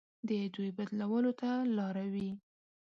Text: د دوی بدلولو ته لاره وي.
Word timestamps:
د 0.27 0.29
دوی 0.53 0.69
بدلولو 0.77 1.31
ته 1.39 1.49
لاره 1.77 2.05
وي. 2.13 2.29